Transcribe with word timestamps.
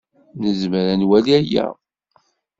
Nezmer 0.41 0.85
ad 0.93 0.97
nwali 1.01 1.31
aya. 1.39 1.65